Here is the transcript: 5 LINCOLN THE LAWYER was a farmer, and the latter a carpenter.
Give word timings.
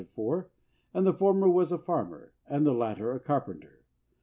5 0.01 0.07
LINCOLN 0.95 1.03
THE 1.03 1.11
LAWYER 1.13 1.49
was 1.51 1.71
a 1.71 1.77
farmer, 1.77 2.33
and 2.47 2.65
the 2.65 2.71
latter 2.73 3.11
a 3.11 3.19
carpenter. 3.19 3.83